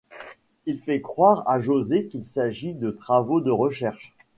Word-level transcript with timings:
Il 0.65 0.79
fait 0.79 0.99
croire 0.99 1.47
à 1.47 1.59
Josée 1.61 2.07
qu'il 2.07 2.25
s'agit 2.25 2.73
de 2.73 2.89
travaux 2.89 3.39
de 3.39 3.51
recherche. 3.51 4.15